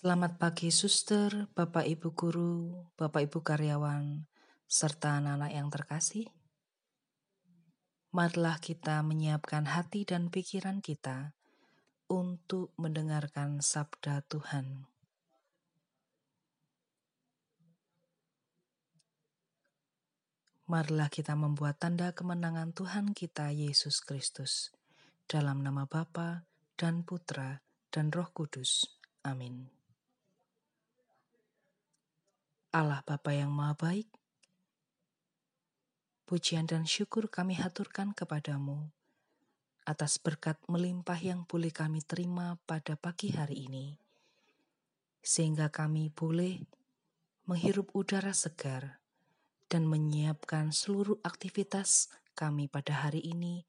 [0.00, 4.24] Selamat pagi suster, Bapak Ibu guru, Bapak Ibu karyawan,
[4.64, 6.24] serta anak-anak yang terkasih.
[8.16, 11.36] Marilah kita menyiapkan hati dan pikiran kita
[12.08, 14.88] untuk mendengarkan sabda Tuhan.
[20.64, 24.72] Marilah kita membuat tanda kemenangan Tuhan kita Yesus Kristus
[25.28, 26.48] dalam nama Bapa
[26.80, 27.60] dan Putra
[27.92, 28.96] dan Roh Kudus.
[29.28, 29.79] Amin.
[32.70, 34.06] Allah Bapa yang Maha Baik,
[36.22, 38.94] pujian dan syukur kami haturkan kepadamu
[39.82, 43.98] atas berkat melimpah yang boleh kami terima pada pagi hari ini,
[45.18, 46.62] sehingga kami boleh
[47.50, 49.02] menghirup udara segar
[49.66, 52.06] dan menyiapkan seluruh aktivitas
[52.38, 53.66] kami pada hari ini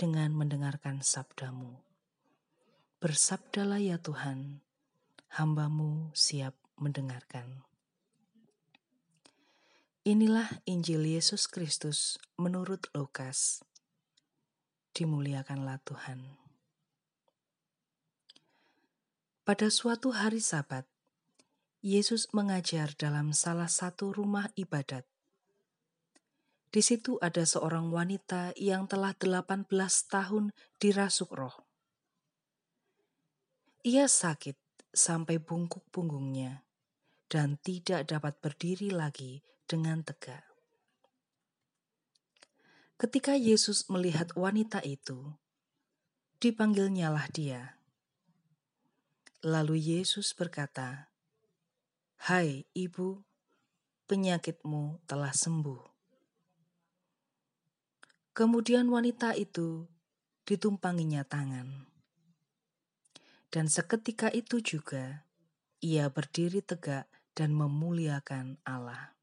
[0.00, 1.76] dengan mendengarkan sabdamu.
[2.96, 4.64] Bersabdalah ya Tuhan,
[5.36, 7.67] hambamu siap mendengarkan.
[10.08, 13.60] Inilah Injil Yesus Kristus menurut Lukas.
[14.96, 16.32] Dimuliakanlah Tuhan.
[19.44, 20.88] Pada suatu hari Sabat,
[21.84, 25.04] Yesus mengajar dalam salah satu rumah ibadat.
[26.72, 29.68] Di situ ada seorang wanita yang telah 18
[30.08, 31.68] tahun dirasuk roh.
[33.84, 34.56] Ia sakit
[34.88, 36.64] sampai bungkuk punggungnya
[37.28, 40.48] dan tidak dapat berdiri lagi dengan tegak.
[42.98, 45.36] Ketika Yesus melihat wanita itu,
[46.42, 47.78] dipanggilnyalah dia.
[49.44, 51.12] Lalu Yesus berkata,
[52.26, 53.22] "Hai ibu,
[54.10, 55.78] penyakitmu telah sembuh."
[58.34, 59.86] Kemudian wanita itu
[60.42, 61.90] ditumpanginya tangan.
[63.50, 65.26] Dan seketika itu juga
[65.78, 69.17] ia berdiri tegak dan memuliakan Allah.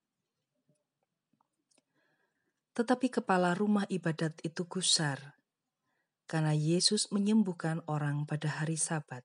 [2.75, 5.35] Tetapi kepala rumah ibadat itu gusar
[6.25, 9.21] karena Yesus menyembuhkan orang pada hari Sabat.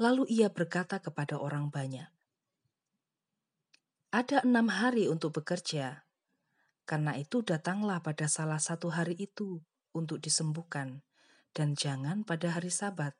[0.00, 2.08] Lalu ia berkata kepada orang banyak,
[4.14, 6.08] "Ada enam hari untuk bekerja,
[6.88, 9.60] karena itu datanglah pada salah satu hari itu
[9.92, 11.04] untuk disembuhkan,
[11.52, 13.12] dan jangan pada hari Sabat."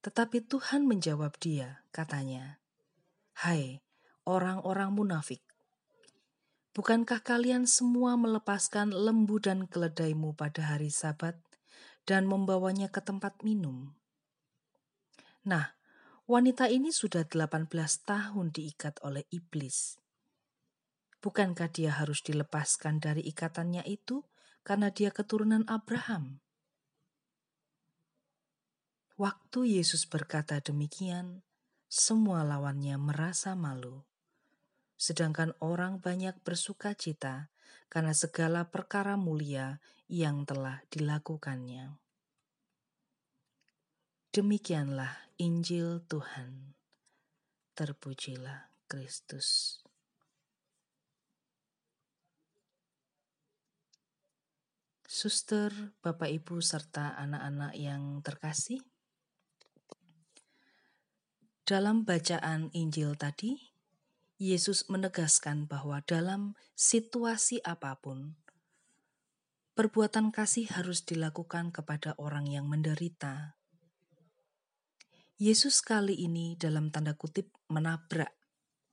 [0.00, 2.62] Tetapi Tuhan menjawab dia, katanya,
[3.42, 3.84] "Hai,
[4.26, 5.40] orang-orang munafik.
[6.76, 11.40] Bukankah kalian semua melepaskan lembu dan keledaimu pada hari Sabat
[12.04, 13.96] dan membawanya ke tempat minum?
[15.48, 15.72] Nah,
[16.28, 17.70] wanita ini sudah 18
[18.04, 19.96] tahun diikat oleh iblis.
[21.24, 24.20] Bukankah dia harus dilepaskan dari ikatannya itu
[24.60, 26.44] karena dia keturunan Abraham?
[29.16, 31.40] Waktu Yesus berkata demikian,
[31.88, 34.04] semua lawannya merasa malu
[34.96, 37.52] sedangkan orang banyak bersuka cita
[37.92, 42.00] karena segala perkara mulia yang telah dilakukannya.
[44.32, 46.76] Demikianlah Injil Tuhan.
[47.76, 49.80] Terpujilah Kristus.
[55.06, 55.72] Suster,
[56.04, 58.84] Bapak Ibu, serta anak-anak yang terkasih,
[61.64, 63.75] dalam bacaan Injil tadi,
[64.36, 68.36] Yesus menegaskan bahwa dalam situasi apa pun,
[69.72, 73.56] perbuatan kasih harus dilakukan kepada orang yang menderita.
[75.40, 78.36] Yesus kali ini dalam tanda kutip menabrak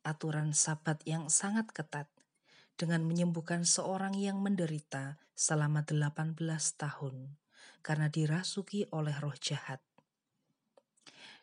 [0.08, 2.08] aturan sabat yang sangat ketat
[2.80, 6.40] dengan menyembuhkan seorang yang menderita selama 18
[6.80, 7.36] tahun
[7.84, 9.84] karena dirasuki oleh roh jahat.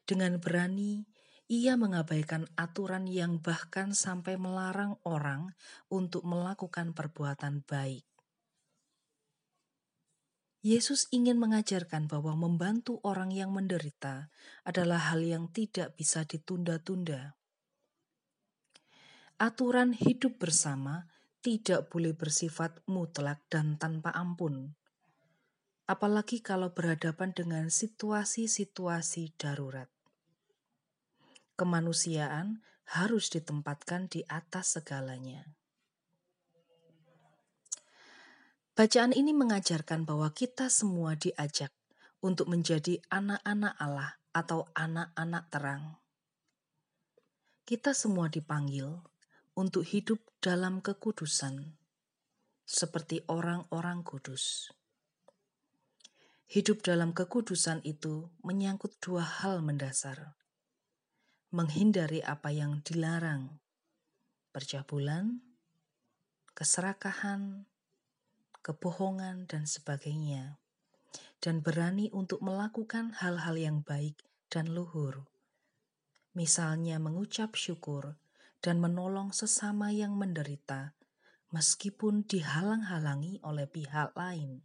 [0.09, 1.05] Dengan berani,
[1.51, 5.51] ia mengabaikan aturan yang bahkan sampai melarang orang
[5.91, 8.07] untuk melakukan perbuatan baik.
[10.63, 14.31] Yesus ingin mengajarkan bahwa membantu orang yang menderita
[14.63, 17.35] adalah hal yang tidak bisa ditunda-tunda.
[19.43, 21.11] Aturan hidup bersama
[21.43, 24.79] tidak boleh bersifat mutlak dan tanpa ampun,
[25.91, 29.91] apalagi kalau berhadapan dengan situasi-situasi darurat
[31.61, 35.45] kemanusiaan harus ditempatkan di atas segalanya.
[38.73, 41.69] Bacaan ini mengajarkan bahwa kita semua diajak
[42.25, 45.85] untuk menjadi anak-anak Allah atau anak-anak terang.
[47.69, 48.89] Kita semua dipanggil
[49.53, 51.77] untuk hidup dalam kekudusan,
[52.65, 54.73] seperti orang-orang kudus.
[56.49, 60.40] Hidup dalam kekudusan itu menyangkut dua hal mendasar.
[61.51, 63.59] Menghindari apa yang dilarang,
[64.55, 65.43] percabulan,
[66.55, 67.67] keserakahan,
[68.63, 70.63] kebohongan, dan sebagainya,
[71.43, 74.15] dan berani untuk melakukan hal-hal yang baik
[74.47, 75.27] dan luhur.
[76.39, 78.15] Misalnya mengucap syukur
[78.63, 80.95] dan menolong sesama yang menderita,
[81.51, 84.63] meskipun dihalang-halangi oleh pihak lain.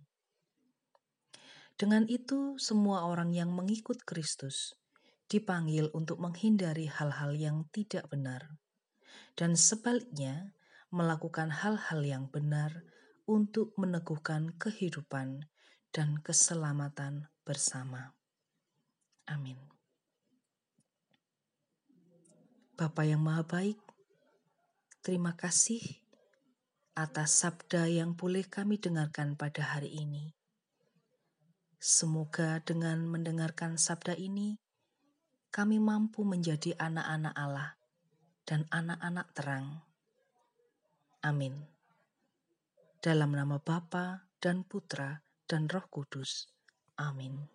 [1.82, 4.78] Dengan itu, semua orang yang mengikut Kristus
[5.26, 8.58] dipanggil untuk menghindari hal-hal yang tidak benar,
[9.34, 10.54] dan sebaliknya
[10.94, 12.86] melakukan hal-hal yang benar
[13.26, 15.50] untuk meneguhkan kehidupan
[15.90, 18.14] dan keselamatan bersama.
[19.26, 19.58] Amin.
[22.76, 23.80] Bapa yang Maha Baik,
[25.00, 25.82] terima kasih
[26.96, 30.36] atas sabda yang boleh kami dengarkan pada hari ini.
[31.80, 34.60] Semoga dengan mendengarkan sabda ini,
[35.56, 37.80] kami mampu menjadi anak-anak Allah
[38.44, 39.88] dan anak-anak terang.
[41.24, 41.56] Amin.
[43.00, 46.52] Dalam nama Bapa dan Putra dan Roh Kudus.
[47.00, 47.55] Amin.